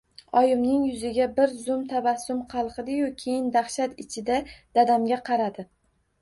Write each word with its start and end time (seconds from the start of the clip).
Oyimning 0.39 0.85
yuziga 0.85 1.27
bir 1.35 1.53
zum 1.65 1.83
tabassum 1.91 2.39
qalqidi-yu, 2.53 3.11
keyin 3.25 3.53
dahshat 3.57 3.95
ichida 4.05 4.41
dadamga 4.81 5.21
qaradi. 5.31 5.69